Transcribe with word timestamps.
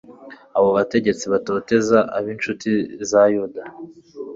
abo 0.57 0.69
bategetsi 0.77 1.25
batoteza 1.33 1.97
ab'incuti 2.17 2.71
za 3.09 3.21
yuda 3.33 3.63